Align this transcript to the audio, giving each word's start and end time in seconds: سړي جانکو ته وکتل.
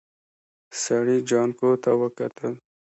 سړي 0.81 1.17
جانکو 1.29 1.69
ته 1.83 1.91
وکتل. 2.01 2.53